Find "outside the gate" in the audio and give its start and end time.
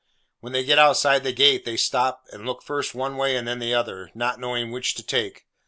0.79-1.63